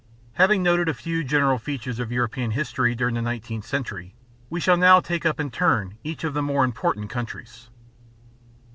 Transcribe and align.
Having 0.33 0.63
noted 0.63 0.89
a 0.89 0.95
few 0.95 1.23
general 1.23 1.59
features 1.59 1.99
of 1.99 2.11
European 2.11 2.49
history 2.49 2.95
during 2.95 3.13
the 3.13 3.21
nineteenth 3.21 3.67
century, 3.67 4.15
we 4.49 4.59
shall 4.59 4.75
now 4.75 4.99
take 4.99 5.27
up 5.27 5.39
in 5.39 5.51
turn 5.51 5.95
each 6.03 6.23
of 6.23 6.33
the 6.33 6.41
more 6.41 6.65
important 6.65 7.07
countries. 7.07 7.69